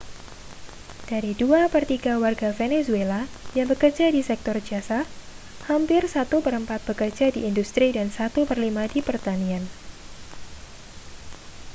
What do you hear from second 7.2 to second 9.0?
di industri dan satu per lima di